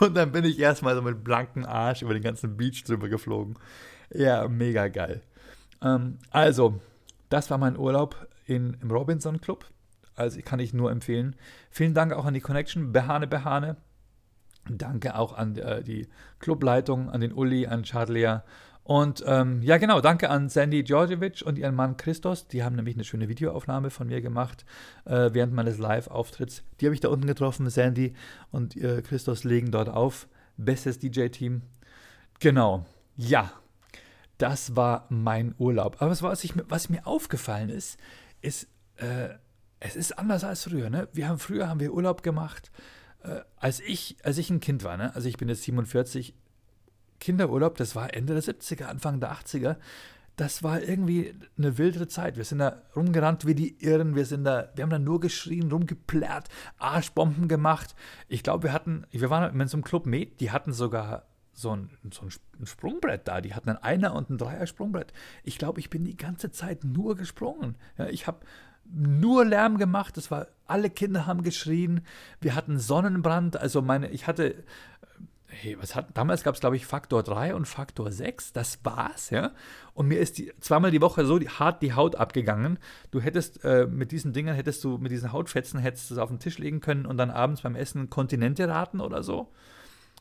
[0.00, 3.56] Und dann bin ich erstmal so mit blankem Arsch über den ganzen Beach drüber geflogen.
[4.12, 5.22] Ja, mega geil.
[5.82, 6.80] Ähm, also,
[7.28, 9.66] das war mein Urlaub in, im Robinson Club.
[10.20, 11.36] Also kann ich nur empfehlen.
[11.70, 13.76] Vielen Dank auch an die Connection, Behane Behane.
[14.68, 16.08] Danke auch an äh, die
[16.38, 18.44] Clubleitung, an den Uli, an Chadlia
[18.90, 22.48] und ähm, ja, genau, danke an Sandy Djordjevic und ihren Mann Christos.
[22.48, 24.64] Die haben nämlich eine schöne Videoaufnahme von mir gemacht
[25.04, 26.64] äh, während meines Live-Auftritts.
[26.80, 27.70] Die habe ich da unten getroffen.
[27.70, 28.14] Sandy
[28.50, 30.28] und äh, Christos legen dort auf.
[30.56, 31.62] Bestes DJ-Team.
[32.40, 32.84] Genau.
[33.16, 33.52] Ja,
[34.38, 35.96] das war mein Urlaub.
[36.00, 37.96] Aber was, was, ich, was mir aufgefallen ist,
[38.40, 38.66] ist,
[38.96, 39.28] äh,
[39.80, 40.90] es ist anders als früher.
[40.90, 41.08] Ne?
[41.12, 42.70] Wir haben früher haben wir Urlaub gemacht,
[43.22, 44.96] äh, als ich, als ich ein Kind war.
[44.96, 45.14] Ne?
[45.14, 46.34] Also ich bin jetzt 47
[47.18, 49.76] Kinderurlaub, das war Ende der 70er, Anfang der 80er.
[50.36, 52.36] Das war irgendwie eine wildere Zeit.
[52.36, 54.14] Wir sind da rumgerannt wie die Irren.
[54.14, 57.94] Wir sind da, wir haben da nur geschrien, rumgeplärrt, Arschbomben gemacht.
[58.28, 61.76] Ich glaube, wir hatten, wir waren in so einem Club Med, die hatten sogar so
[61.76, 63.42] ein, so ein Sprungbrett da.
[63.42, 65.12] Die hatten ein Einer- und ein Dreier-Sprungbrett.
[65.42, 67.76] Ich glaube, ich bin die ganze Zeit nur gesprungen.
[67.98, 68.40] Ja, ich habe
[68.92, 70.16] nur Lärm gemacht.
[70.16, 72.02] Das war, alle Kinder haben geschrien.
[72.40, 73.56] Wir hatten Sonnenbrand.
[73.56, 74.54] Also meine, ich hatte
[75.50, 79.30] hey, was hat, damals gab es, glaube ich, Faktor 3 und Faktor 6, das war's,
[79.30, 79.52] ja.
[79.94, 82.78] Und mir ist die, zweimal die Woche so die, hart die Haut abgegangen.
[83.10, 86.28] Du hättest äh, mit diesen Dingern, hättest du mit diesen Hautfetzen, hättest du es auf
[86.28, 89.52] den Tisch legen können und dann abends beim Essen Kontinente raten oder so.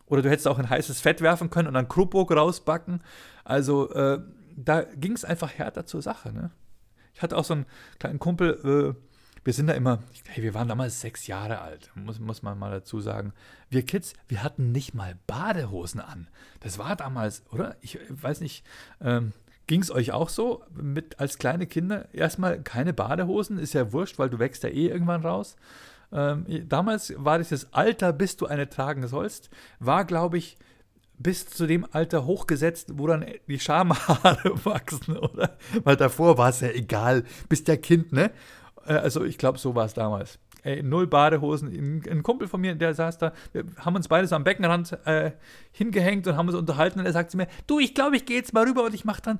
[0.07, 3.01] Oder du hättest auch in heißes Fett werfen können und dann Krupburg rausbacken.
[3.43, 4.19] Also äh,
[4.55, 6.51] da ging es einfach härter zur Sache, ne?
[7.19, 7.65] Ich hatte auch so einen
[7.99, 12.17] kleinen Kumpel, äh, wir sind da immer, hey, wir waren damals sechs Jahre alt, muss,
[12.17, 13.33] muss man mal dazu sagen.
[13.69, 16.29] Wir Kids, wir hatten nicht mal Badehosen an.
[16.61, 17.75] Das war damals, oder?
[17.81, 18.65] Ich weiß nicht,
[19.01, 19.33] ähm,
[19.67, 22.07] ging es euch auch so mit als kleine Kinder?
[22.13, 25.57] Erstmal keine Badehosen, ist ja wurscht, weil du wächst ja eh irgendwann raus.
[26.13, 30.57] Ähm, damals war dieses Alter, bis du eine tragen sollst, war, glaube ich,
[31.19, 35.57] bis zu dem Alter hochgesetzt, wo dann die Schamhaare wachsen, oder?
[35.83, 38.31] Weil davor war es ja egal, bist ja Kind, ne?
[38.85, 40.39] Äh, also ich glaube, so war es damals.
[40.63, 42.03] Ey, null Badehosen.
[42.05, 45.31] Ein, Kumpel von mir, der saß da, wir haben uns beide so am Beckenrand äh,
[45.71, 48.37] hingehängt und haben uns unterhalten und er sagt zu mir, du, ich glaube, ich gehe
[48.37, 49.39] jetzt mal rüber und ich mache dann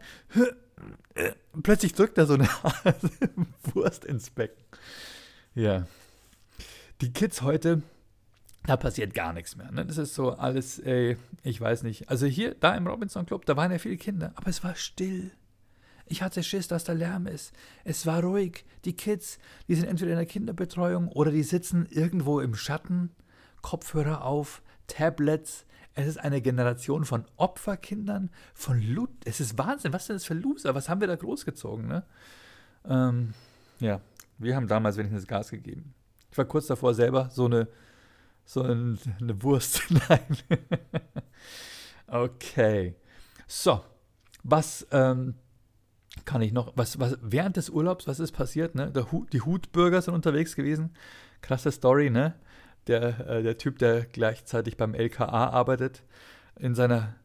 [1.15, 1.31] äh,
[1.63, 2.47] plötzlich drückt er so eine
[3.73, 4.63] Wurst ins Becken.
[5.55, 5.85] Ja.
[7.01, 7.81] Die Kids heute,
[8.65, 9.71] da passiert gar nichts mehr.
[9.71, 9.85] Ne?
[9.85, 12.09] Das ist so alles, ey, ich weiß nicht.
[12.09, 15.31] Also hier, da im Robinson Club, da waren ja viele Kinder, aber es war still.
[16.07, 17.53] Ich hatte Schiss, dass da Lärm ist.
[17.83, 18.65] Es war ruhig.
[18.83, 23.11] Die Kids, die sind entweder in der Kinderbetreuung oder die sitzen irgendwo im Schatten,
[23.61, 25.65] Kopfhörer auf, Tablets.
[25.93, 29.11] Es ist eine Generation von Opferkindern, von Loot.
[29.25, 29.93] Es ist Wahnsinn.
[29.93, 30.73] Was sind das für Loser?
[30.73, 32.03] Was haben wir da großgezogen, ne?
[32.87, 33.33] Ähm,
[33.79, 34.01] ja,
[34.37, 35.93] wir haben damals wenigstens Gas gegeben.
[36.31, 37.67] Ich war kurz davor selber so eine,
[38.49, 39.83] so eine, eine Wurst.
[40.09, 40.38] Nein.
[42.07, 42.95] okay.
[43.45, 43.83] So,
[44.41, 45.35] was ähm,
[46.25, 48.89] kann ich noch, was, was, während des Urlaubs, was ist passiert, ne?
[48.89, 50.95] Der, die Hutbürger sind unterwegs gewesen.
[51.41, 52.33] Krasse Story, ne?
[52.88, 56.01] Der, äh, der Typ, der gleichzeitig beim LKA arbeitet,
[56.57, 57.17] in seiner,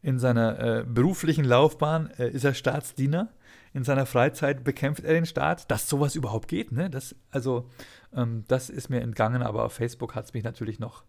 [0.00, 3.28] in seiner äh, beruflichen Laufbahn äh, ist er Staatsdiener
[3.72, 6.72] in seiner Freizeit bekämpft er den Staat, dass sowas überhaupt geht.
[6.72, 6.90] Ne?
[6.90, 7.68] Das, also,
[8.14, 11.04] ähm, das ist mir entgangen, aber auf Facebook hat es mich natürlich noch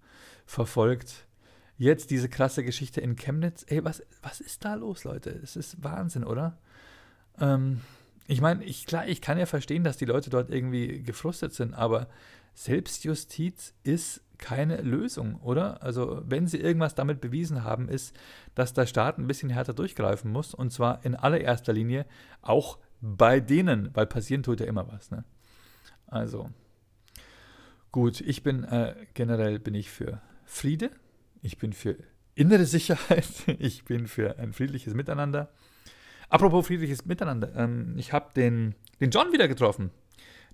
[0.45, 1.25] verfolgt.
[1.77, 3.65] Jetzt diese krasse Geschichte in Chemnitz.
[3.67, 5.31] Ey, was, was ist da los, Leute?
[5.43, 6.59] Es ist Wahnsinn, oder?
[7.39, 7.81] Ähm,
[8.27, 11.73] ich meine, ich, klar, ich kann ja verstehen, dass die Leute dort irgendwie gefrustet sind,
[11.73, 12.07] aber
[12.53, 15.81] Selbstjustiz ist keine Lösung, oder?
[15.81, 18.13] Also, wenn sie irgendwas damit bewiesen haben, ist,
[18.55, 22.05] dass der Staat ein bisschen härter durchgreifen muss und zwar in allererster Linie
[22.41, 25.23] auch bei denen, weil passieren tut ja immer was, ne?
[26.07, 26.49] Also,
[27.91, 30.91] gut, ich bin äh, generell bin ich für Friede,
[31.41, 31.95] ich bin für
[32.35, 35.49] innere Sicherheit, ich bin für ein friedliches Miteinander.
[36.29, 39.91] Apropos friedliches Miteinander, ähm, ich habe den, den John wieder getroffen.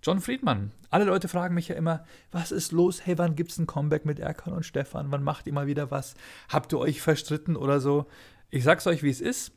[0.03, 0.71] John Friedmann.
[0.89, 3.05] Alle Leute fragen mich ja immer, was ist los?
[3.05, 5.11] Hey, wann gibt es ein Comeback mit Erkan und Stefan?
[5.11, 6.15] Wann macht ihr mal wieder was?
[6.49, 8.05] Habt ihr euch verstritten oder so?
[8.49, 9.51] Ich sag's euch, wie es ist.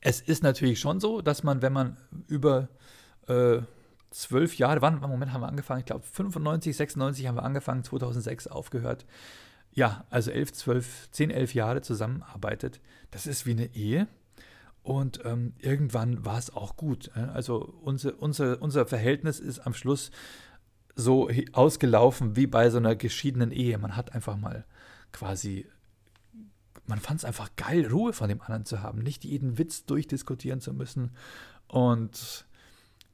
[0.00, 2.68] Es ist natürlich schon so, dass man, wenn man über
[3.26, 3.58] äh,
[4.10, 5.80] zwölf Jahre, wann, Moment haben wir angefangen?
[5.80, 9.06] Ich glaube 95, 96 haben wir angefangen, 2006 aufgehört
[9.74, 12.80] ja, also elf, zwölf, zehn, elf Jahre zusammenarbeitet,
[13.10, 14.06] das ist wie eine Ehe.
[14.84, 17.10] Und ähm, irgendwann war es auch gut.
[17.16, 20.10] Also unser, unser, unser Verhältnis ist am Schluss
[20.94, 23.78] so ausgelaufen wie bei so einer geschiedenen Ehe.
[23.78, 24.66] Man hat einfach mal
[25.10, 25.66] quasi,
[26.86, 30.60] man fand es einfach geil, Ruhe von dem anderen zu haben, nicht jeden Witz durchdiskutieren
[30.60, 31.12] zu müssen.
[31.66, 32.44] Und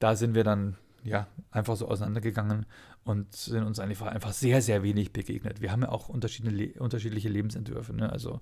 [0.01, 2.67] da sind wir dann ja einfach so auseinandergegangen
[3.05, 5.61] und sind uns einfach, einfach sehr, sehr wenig begegnet.
[5.61, 7.95] Wir haben ja auch unterschiedliche, unterschiedliche Lebensentwürfe.
[7.95, 8.11] Ne?
[8.11, 8.41] Also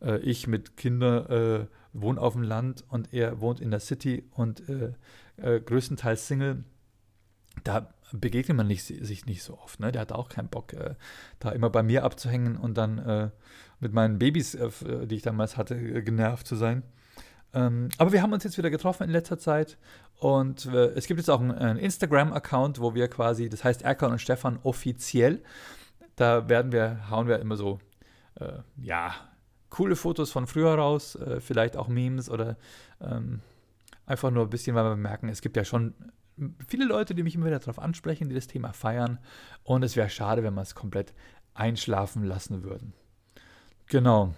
[0.00, 4.24] äh, ich mit Kindern äh, wohne auf dem Land und er wohnt in der City
[4.32, 4.92] und äh,
[5.36, 6.64] äh größtenteils Single.
[7.64, 9.80] Da begegnet man nicht, sich nicht so oft.
[9.80, 9.92] Ne?
[9.92, 10.94] Der hat auch keinen Bock, äh,
[11.38, 13.30] da immer bei mir abzuhängen und dann äh,
[13.80, 16.82] mit meinen Babys, die ich damals hatte, genervt zu sein.
[17.54, 19.78] Ähm, aber wir haben uns jetzt wieder getroffen in letzter Zeit
[20.18, 24.20] und äh, es gibt jetzt auch einen, Instagram-Account, wo wir quasi, das heißt Erkan und
[24.20, 25.42] Stefan offiziell,
[26.16, 27.78] da werden wir, hauen wir immer so,
[28.34, 29.14] äh, ja,
[29.70, 32.56] coole Fotos von früher raus, äh, vielleicht auch Memes oder
[33.00, 33.40] ähm,
[34.04, 35.94] einfach nur ein bisschen, weil wir merken, es gibt ja schon
[36.66, 39.18] viele Leute, die mich immer wieder darauf ansprechen, die das Thema feiern
[39.62, 41.14] und es wäre schade, wenn wir es komplett
[41.54, 42.92] einschlafen lassen würden.
[43.86, 44.34] Genau.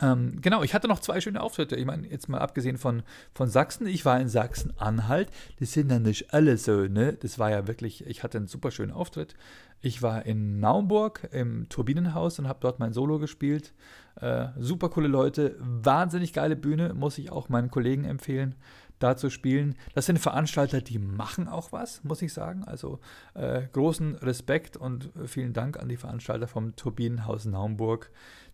[0.00, 1.76] Ähm, genau, ich hatte noch zwei schöne Auftritte.
[1.76, 3.02] Ich meine, jetzt mal abgesehen von,
[3.34, 5.30] von Sachsen, ich war in Sachsen-Anhalt.
[5.60, 7.12] Das sind dann nicht alle so, ne?
[7.14, 9.34] Das war ja wirklich, ich hatte einen super schönen Auftritt.
[9.80, 13.74] Ich war in Naumburg im Turbinenhaus und habe dort mein Solo gespielt.
[14.20, 18.54] Äh, super coole Leute, wahnsinnig geile Bühne, muss ich auch meinen Kollegen empfehlen
[18.98, 19.74] da zu spielen.
[19.94, 22.64] Das sind Veranstalter, die machen auch was, muss ich sagen.
[22.64, 23.00] Also
[23.34, 28.10] äh, großen Respekt und vielen Dank an die Veranstalter vom Turbinenhaus Naumburg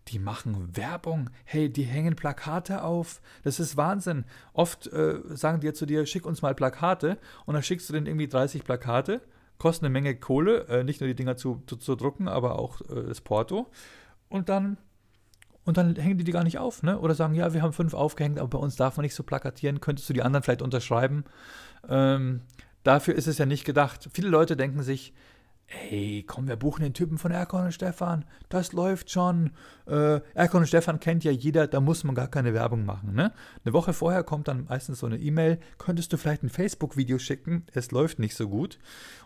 [0.09, 1.31] die machen Werbung.
[1.45, 3.21] Hey, die hängen Plakate auf.
[3.45, 4.25] Das ist Wahnsinn.
[4.53, 7.19] Oft äh, sagen die zu dir, schick uns mal Plakate.
[7.47, 9.21] Und dann schickst du denen irgendwie 30 Plakate.
[9.59, 10.67] Kosten eine Menge Kohle.
[10.69, 13.71] Äh, nicht nur die Dinger zu, zu, zu drucken, aber auch äh, das Porto.
[14.29, 14.79] Und dann,
[15.64, 16.83] und dann hängen die die gar nicht auf.
[16.83, 16.98] Ne?
[16.98, 19.81] Oder sagen, ja, wir haben fünf aufgehängt, aber bei uns darf man nicht so plakatieren.
[19.81, 21.25] Könntest du die anderen vielleicht unterschreiben?
[21.88, 22.40] Ähm,
[22.83, 24.09] dafür ist es ja nicht gedacht.
[24.12, 25.14] Viele Leute denken sich,
[25.90, 28.25] Ey, komm, wir buchen den Typen von Erkon und Stefan.
[28.48, 29.53] Das läuft schon.
[29.87, 33.14] Äh, Erkon und Stefan kennt ja jeder, da muss man gar keine Werbung machen.
[33.14, 33.33] Ne?
[33.64, 37.64] Eine Woche vorher kommt dann meistens so eine E-Mail, könntest du vielleicht ein Facebook-Video schicken?
[37.72, 38.79] Es läuft nicht so gut.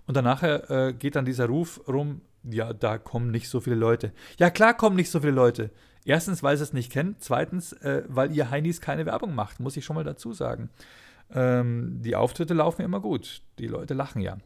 [0.07, 4.13] Und danach äh, geht dann dieser Ruf rum, ja, da kommen nicht so viele Leute.
[4.39, 5.71] Ja, klar kommen nicht so viele Leute.
[6.07, 7.21] Erstens, weil sie es nicht kennt.
[7.21, 10.71] Zweitens, äh, weil ihr Heinis keine Werbung macht, muss ich schon mal dazu sagen.
[11.35, 13.43] Ähm, die Auftritte laufen immer gut.
[13.59, 14.39] Die Leute lachen ja.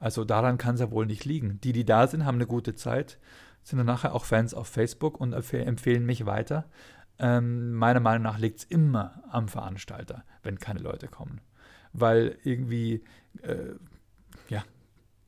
[0.00, 1.60] Also daran kann es ja wohl nicht liegen.
[1.62, 3.18] Die, die da sind, haben eine gute Zeit,
[3.62, 6.64] sind dann nachher auch Fans auf Facebook und empfehlen mich weiter.
[7.20, 11.40] Ähm, meiner Meinung nach liegt es immer am Veranstalter, wenn keine Leute kommen.
[11.92, 13.04] Weil irgendwie,
[13.42, 13.74] äh,
[14.48, 14.64] ja,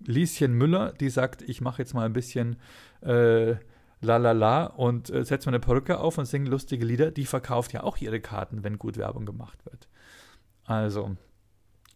[0.01, 2.57] Lieschen Müller, die sagt, ich mache jetzt mal ein bisschen
[3.03, 3.55] äh,
[4.03, 7.25] la la la und äh, setze mir eine Perücke auf und singe lustige Lieder, die
[7.25, 9.89] verkauft ja auch ihre Karten, wenn gut Werbung gemacht wird.
[10.65, 11.17] Also,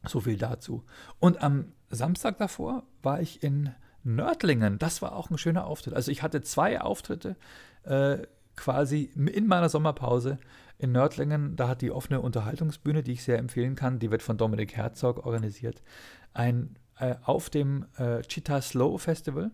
[0.07, 0.85] so viel dazu.
[1.19, 4.79] Und am Samstag davor war ich in Nördlingen.
[4.79, 5.95] Das war auch ein schöner Auftritt.
[5.95, 7.37] Also ich hatte zwei Auftritte
[7.83, 8.19] äh,
[8.55, 10.38] quasi in meiner Sommerpause
[10.79, 11.57] in Nördlingen.
[11.57, 15.27] Da hat die offene Unterhaltungsbühne, die ich sehr empfehlen kann, die wird von Dominik Herzog
[15.27, 15.83] organisiert,
[16.33, 19.51] ein äh, auf dem äh, Cheetah Slow Festival.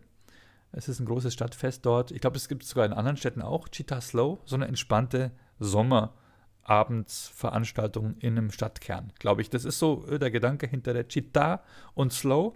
[0.73, 2.11] Es ist ein großes Stadtfest dort.
[2.11, 3.69] Ich glaube, es gibt sogar in anderen Städten auch.
[3.69, 6.15] Cheetah Slow, so eine entspannte Sommer-
[6.65, 9.51] Abendsveranstaltung in einem Stadtkern, glaube ich.
[9.51, 11.63] Das ist so äh, der Gedanke hinter der Chita
[11.95, 12.55] und Slow.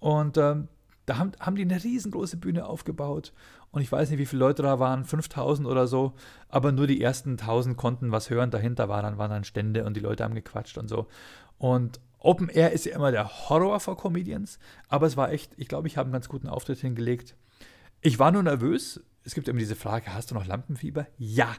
[0.00, 0.68] Und ähm,
[1.06, 3.32] Da haben, haben die eine riesengroße Bühne aufgebaut
[3.70, 6.14] und ich weiß nicht, wie viele Leute da waren, 5000 oder so,
[6.48, 8.50] aber nur die ersten 1000 konnten was hören.
[8.50, 11.06] Dahinter waren dann, waren dann Stände und die Leute haben gequatscht und so.
[11.58, 15.68] Und Open Air ist ja immer der Horror für Comedians, aber es war echt, ich
[15.68, 17.36] glaube, ich habe einen ganz guten Auftritt hingelegt.
[18.06, 19.02] Ich war nur nervös.
[19.24, 21.08] Es gibt immer diese Frage, hast du noch Lampenfieber?
[21.18, 21.52] Ja,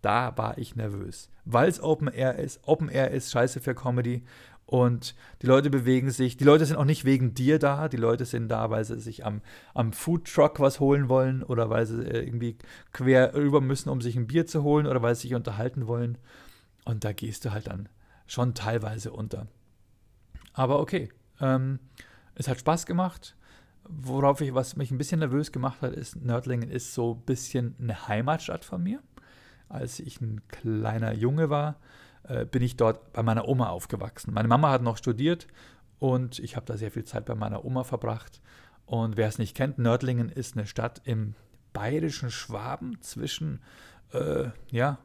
[0.00, 2.58] da war ich nervös, weil es Open Air ist.
[2.66, 4.24] Open Air ist scheiße für Comedy
[4.66, 6.36] und die Leute bewegen sich.
[6.36, 7.88] Die Leute sind auch nicht wegen dir da.
[7.88, 9.42] Die Leute sind da, weil sie sich am,
[9.74, 12.58] am Food Truck was holen wollen oder weil sie äh, irgendwie
[12.90, 16.18] quer rüber müssen, um sich ein Bier zu holen oder weil sie sich unterhalten wollen.
[16.84, 17.88] Und da gehst du halt dann
[18.26, 19.46] schon teilweise unter.
[20.52, 21.10] Aber okay,
[21.40, 21.78] ähm,
[22.34, 23.36] es hat Spaß gemacht.
[23.84, 27.74] Worauf ich, was mich ein bisschen nervös gemacht hat, ist, Nördlingen ist so ein bisschen
[27.80, 29.00] eine Heimatstadt von mir.
[29.68, 31.76] Als ich ein kleiner Junge war,
[32.24, 34.32] äh, bin ich dort bei meiner Oma aufgewachsen.
[34.34, 35.46] Meine Mama hat noch studiert
[35.98, 38.40] und ich habe da sehr viel Zeit bei meiner Oma verbracht.
[38.86, 41.34] Und wer es nicht kennt, Nördlingen ist eine Stadt im
[41.72, 43.60] bayerischen Schwaben zwischen,
[44.12, 44.98] äh, ja,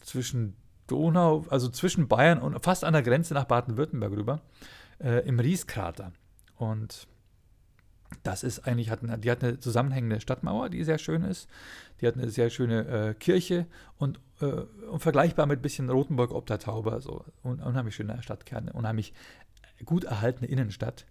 [0.00, 0.56] zwischen
[0.86, 4.40] Donau, also zwischen Bayern und fast an der Grenze nach Baden-Württemberg rüber,
[4.98, 6.12] äh, im Rieskrater.
[6.56, 7.08] Und
[8.22, 11.48] das ist eigentlich, hat eine, die hat eine zusammenhängende Stadtmauer, die sehr schön ist.
[12.00, 16.32] Die hat eine sehr schöne äh, Kirche und, äh, und, vergleichbar mit ein bisschen Rothenburg
[16.32, 16.92] ob der Taube.
[16.92, 19.12] Also un, unheimlich schöne Stadtkern, unheimlich
[19.84, 21.06] gut erhaltene Innenstadt.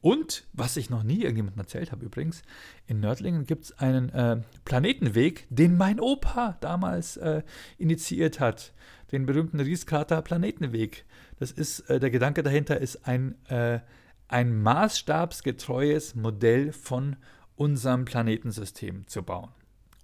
[0.00, 2.42] Und, was ich noch nie irgendjemandem erzählt habe übrigens,
[2.86, 7.42] in Nördlingen gibt es einen äh, Planetenweg, den mein Opa damals äh,
[7.78, 8.72] initiiert hat.
[9.10, 11.06] Den berühmten Rieskrater Planetenweg.
[11.38, 13.80] Das ist, äh, der Gedanke dahinter ist ein äh,
[14.28, 17.16] ein maßstabsgetreues Modell von
[17.56, 19.50] unserem Planetensystem zu bauen.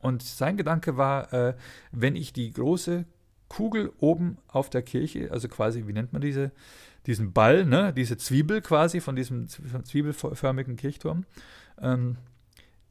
[0.01, 1.55] Und sein Gedanke war, äh,
[1.93, 3.05] wenn ich die große
[3.49, 6.51] Kugel oben auf der Kirche, also quasi, wie nennt man diese,
[7.07, 11.25] diesen Ball, ne, diese Zwiebel quasi von diesem zwiebelförmigen Kirchturm,
[11.81, 12.17] ähm,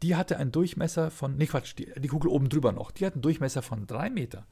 [0.03, 3.13] die hatte einen Durchmesser von, nee Quatsch, die, die, Kugel oben drüber noch, die hat
[3.13, 4.45] einen Durchmesser von drei Meter.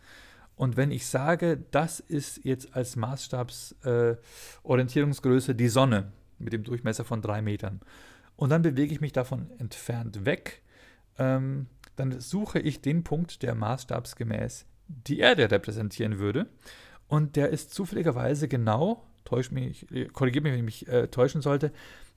[0.55, 7.05] Und wenn ich sage, das ist jetzt als Maßstabsorientierungsgröße äh, die Sonne, mit dem Durchmesser
[7.05, 7.81] von drei Metern.
[8.35, 10.61] Und dann bewege ich mich davon entfernt weg.
[11.17, 16.47] Ähm, dann suche ich den Punkt, der maßstabsgemäß die Erde repräsentieren würde.
[17.07, 21.71] Und der ist zufälligerweise genau, täusch mich, korrigiere mich, wenn ich mich äh, täuschen sollte,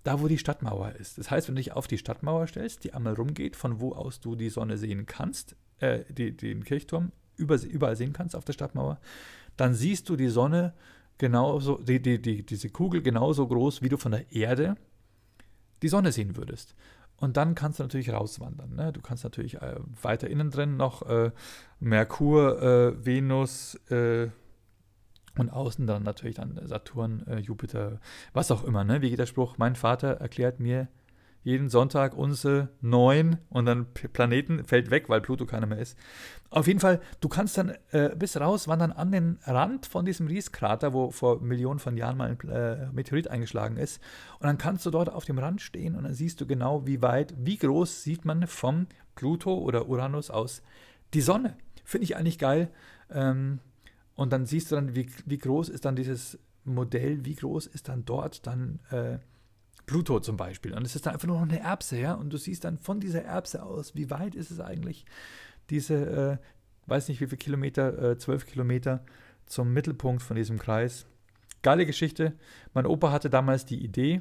[0.05, 1.19] da, wo die Stadtmauer ist.
[1.19, 4.21] Das heißt, wenn du dich auf die Stadtmauer stellst, die einmal rumgeht, von wo aus
[4.21, 8.53] du die Sonne sehen kannst, äh, die, den Kirchturm über, überall sehen kannst auf der
[8.53, 9.01] Stadtmauer,
[9.57, 10.75] dann siehst du die Sonne
[11.19, 14.77] genauso, die, die, die, diese Kugel genauso groß, wie du von der Erde
[15.83, 16.75] die Sonne sehen würdest.
[17.17, 18.75] Und dann kannst du natürlich rauswandern.
[18.75, 18.93] Ne?
[18.93, 21.31] Du kannst natürlich äh, weiter innen drin noch äh,
[21.79, 24.29] Merkur, äh, Venus äh,
[25.39, 28.01] und außen dann natürlich dann Saturn, äh, Jupiter,
[28.33, 28.85] was auch immer.
[28.85, 29.03] Ne?
[29.03, 29.57] Wie geht der Spruch?
[29.57, 30.89] Mein Vater erklärt mir
[31.45, 35.99] jeden Sonntag unsere neun und dann Planeten fällt weg, weil Pluto keiner mehr ist.
[36.51, 40.93] Auf jeden Fall, du kannst dann äh, bis rauswandern an den Rand von diesem Rieskrater,
[40.93, 44.01] wo vor Millionen von Jahren mal ein äh, Meteorit eingeschlagen ist.
[44.39, 47.03] Und dann kannst du dort auf dem Rand stehen und dann siehst du genau, wie
[47.03, 50.63] weit, wie groß sieht man vom Pluto oder Uranus aus
[51.15, 51.57] die Sonne.
[51.85, 52.71] Finde ich eigentlich geil.
[53.11, 53.59] Ähm,
[54.15, 57.89] und dann siehst du dann, wie, wie groß ist dann dieses Modell, wie groß ist
[57.89, 59.19] dann dort dann äh,
[59.87, 60.75] Pluto zum Beispiel.
[60.75, 62.15] Und es ist dann einfach nur noch eine Erbse, ja.
[62.15, 65.05] Und du siehst dann von dieser Erbse aus, wie weit ist es eigentlich,
[65.71, 69.05] diese, äh, weiß nicht wie viele Kilometer, äh, zwölf Kilometer
[69.47, 71.07] zum Mittelpunkt von diesem Kreis.
[71.63, 72.35] Geile Geschichte.
[72.75, 74.21] Mein Opa hatte damals die Idee,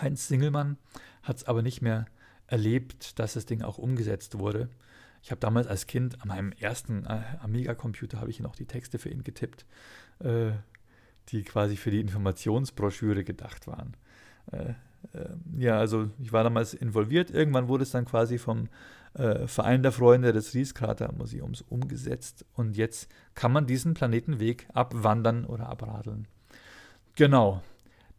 [0.00, 0.78] Heinz Singelmann
[1.22, 2.06] hat es aber nicht mehr
[2.46, 4.68] erlebt, dass das Ding auch umgesetzt wurde.
[5.22, 8.98] Ich habe damals als Kind an meinem ersten äh, Amiga-Computer habe ich noch die Texte
[8.98, 9.66] für ihn getippt,
[10.18, 10.52] äh,
[11.28, 13.96] die quasi für die Informationsbroschüre gedacht waren.
[14.50, 14.70] Äh,
[15.16, 17.30] äh, ja, also ich war damals involviert.
[17.30, 18.68] Irgendwann wurde es dann quasi vom
[19.14, 22.44] äh, Verein der Freunde des Rieskrater-Museums umgesetzt.
[22.54, 26.26] Und jetzt kann man diesen Planetenweg abwandern oder abradeln.
[27.16, 27.62] Genau.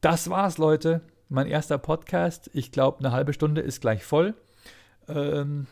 [0.02, 1.02] Das war's, Leute.
[1.30, 2.50] Mein erster Podcast.
[2.54, 4.36] Ich glaube, eine halbe Stunde ist gleich voll.
[5.08, 5.68] Ähm,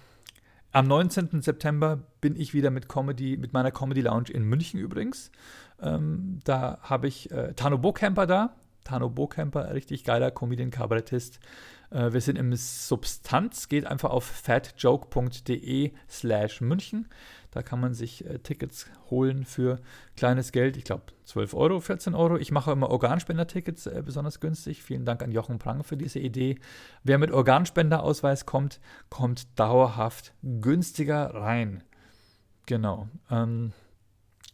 [0.72, 1.42] am 19.
[1.42, 5.32] September bin ich wieder mit Comedy, mit meiner Comedy Lounge in München übrigens.
[5.82, 8.56] Ähm, da habe ich äh, Tano Bocamper da.
[8.84, 11.40] Tano Bocamper, richtig geiler Comedian-Kabarettist.
[11.92, 17.08] Äh, wir sind im Substanz, geht einfach auf fatjoke.de slash München.
[17.52, 19.80] Da kann man sich äh, Tickets holen für
[20.16, 20.78] kleines Geld.
[20.78, 22.38] Ich glaube 12 Euro, 14 Euro.
[22.38, 24.82] Ich mache immer Organspender-Tickets äh, besonders günstig.
[24.82, 26.58] Vielen Dank an Jochen Prang für diese Idee.
[27.04, 31.84] Wer mit Organspenderausweis kommt, kommt dauerhaft günstiger rein.
[32.68, 33.10] Genau.
[33.30, 33.74] Ähm,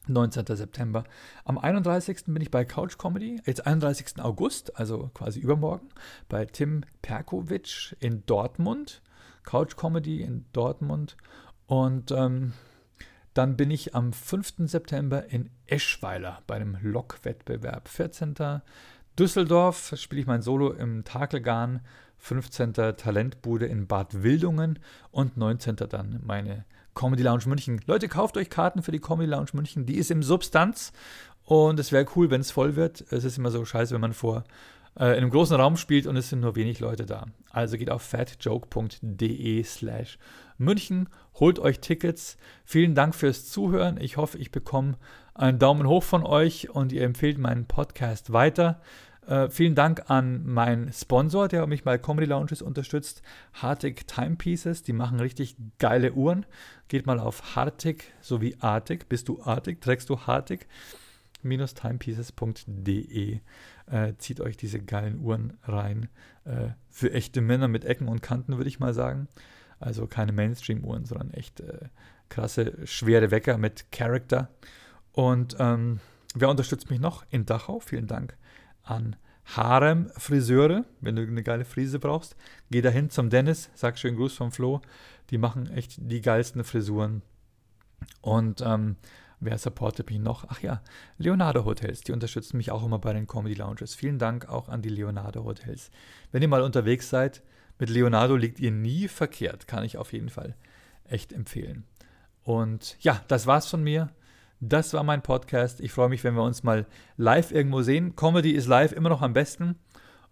[0.08, 0.46] 19.
[0.56, 1.04] September.
[1.46, 2.26] Am 31.
[2.28, 4.20] bin ich bei Couch Comedy, jetzt 31.
[4.20, 5.90] August, also quasi übermorgen,
[6.30, 9.02] bei Tim Perkovic in Dortmund.
[9.44, 11.16] Couch Comedy in Dortmund.
[11.68, 12.54] Und ähm,
[13.34, 14.56] dann bin ich am 5.
[14.66, 17.88] September in Eschweiler bei einem Lokwettbewerb.
[17.88, 18.36] 14.
[19.18, 21.82] Düsseldorf spiele ich mein Solo im Takelgarn.
[22.18, 22.74] 15.
[22.74, 24.80] Talentbude in Bad Wildungen
[25.12, 25.76] und 19.
[25.76, 26.66] dann meine
[26.98, 27.80] Comedy Lounge München.
[27.86, 29.86] Leute, kauft euch Karten für die Comedy Lounge München.
[29.86, 30.92] Die ist im Substanz
[31.46, 33.06] und es wäre cool, wenn es voll wird.
[33.12, 34.44] Es ist immer so scheiße, wenn man vor
[35.00, 37.28] äh, in einem großen Raum spielt und es sind nur wenig Leute da.
[37.52, 40.18] Also geht auf fatjoke.de slash
[40.58, 42.36] München, holt euch Tickets.
[42.66, 44.02] Vielen Dank fürs Zuhören.
[44.02, 44.98] Ich hoffe, ich bekomme
[45.36, 48.82] einen Daumen hoch von euch und ihr empfehlt meinen Podcast weiter.
[49.28, 53.22] Äh, vielen Dank an meinen Sponsor, der mich bei Comedy Lounges unterstützt,
[53.54, 54.84] Hartig Timepieces.
[54.84, 56.46] Die machen richtig geile Uhren.
[56.88, 59.10] Geht mal auf Hartig sowie Artig.
[59.10, 59.82] Bist du Artig?
[59.82, 60.68] Trägst du Hartig?
[61.44, 63.40] timepieces.de.
[63.86, 66.10] Äh, zieht euch diese geilen Uhren rein.
[66.46, 69.28] Äh, für echte Männer mit Ecken und Kanten, würde ich mal sagen.
[69.80, 71.90] Also keine Mainstream-Uhren, sondern echt äh,
[72.30, 74.50] krasse, schwere Wecker mit Charakter.
[75.12, 76.00] Und ähm,
[76.34, 77.26] wer unterstützt mich noch?
[77.30, 77.82] In Dachau.
[77.82, 78.38] Vielen Dank
[78.90, 79.16] an
[79.56, 80.86] Harem Friseure.
[81.02, 82.36] Wenn du eine geile Frise brauchst,
[82.70, 83.70] geh dahin zum Dennis.
[83.76, 84.82] Sag schönen Gruß vom Flo.
[85.30, 87.22] Die machen echt die geilsten Frisuren.
[88.22, 88.98] Und ähm,
[89.40, 90.46] wer supportet mich noch?
[90.50, 90.82] Ach ja,
[91.18, 92.02] Leonardo Hotels.
[92.02, 93.96] Die unterstützen mich auch immer bei den Comedy Lounges.
[93.96, 95.92] Vielen Dank auch an die Leonardo Hotels.
[96.32, 97.42] Wenn ihr mal unterwegs seid,
[97.80, 99.68] mit Leonardo liegt ihr nie verkehrt.
[99.68, 100.56] Kann ich auf jeden Fall
[101.06, 101.86] echt empfehlen.
[102.44, 104.10] Und ja, das war's von mir.
[104.60, 105.80] Das war mein Podcast.
[105.82, 108.16] Ich freue mich, wenn wir uns mal live irgendwo sehen.
[108.16, 109.76] Comedy ist live immer noch am besten.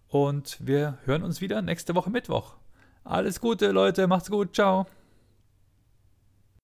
[0.08, 2.56] Und wir hören uns wieder nächste Woche Mittwoch.
[3.04, 4.08] Alles Gute, Leute.
[4.08, 4.56] Macht's gut.
[4.56, 4.88] Ciao.